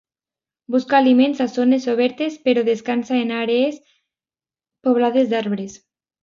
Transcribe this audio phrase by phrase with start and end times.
[0.75, 3.79] Busca aliment a zones obertes, però descansa en àrees
[4.89, 5.79] poblades d'arbres.